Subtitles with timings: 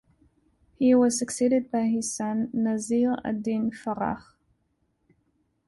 [0.79, 4.23] He was succeeded by his son Nasir-ad-Din Faraj.